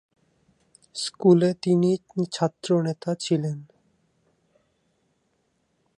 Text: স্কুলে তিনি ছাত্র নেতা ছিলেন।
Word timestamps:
স্কুলে 0.95 1.49
তিনি 1.63 1.91
ছাত্র 2.31 2.69
নেতা 2.81 3.11
ছিলেন। 3.15 3.57